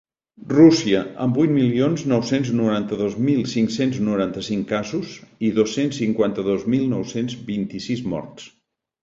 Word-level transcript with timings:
Rússia, 0.51 1.01
amb 1.25 1.35
vuit 1.41 1.51
milions 1.57 2.03
nou-cents 2.11 2.49
noranta-dos 2.59 3.17
mil 3.27 3.43
cinc-cents 3.51 4.01
noranta-cinc 4.09 4.67
casos 4.73 5.13
i 5.49 5.53
dos-cents 5.61 6.01
cinquanta-dos 6.03 6.67
mil 6.77 6.89
nou-cents 6.97 7.39
vint-i-sis 7.53 8.05
morts. 8.17 8.51